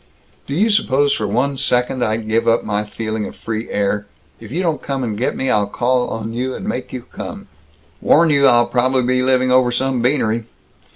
"Do 0.47 0.55
you 0.55 0.71
suppose 0.71 1.13
for 1.13 1.27
one 1.27 1.57
second 1.57 2.03
I'd 2.03 2.27
give 2.27 2.47
up 2.47 2.63
my 2.63 2.83
feeling 2.83 3.25
of 3.27 3.35
free 3.35 3.69
air? 3.69 4.07
If 4.39 4.51
you 4.51 4.63
don't 4.63 4.81
come 4.81 5.03
and 5.03 5.15
get 5.15 5.35
me, 5.37 5.51
I'll 5.51 5.67
call 5.67 6.09
on 6.09 6.33
you 6.33 6.55
and 6.55 6.67
make 6.67 6.91
you 6.91 7.03
come!" 7.03 7.47
"Warn 8.01 8.31
you 8.31 8.47
I'll 8.47 8.65
probably 8.65 9.03
be 9.03 9.21
living 9.21 9.51
over 9.51 9.71
some 9.71 10.01
beanery." 10.01 10.45